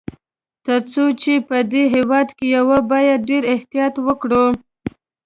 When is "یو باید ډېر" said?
2.55-3.43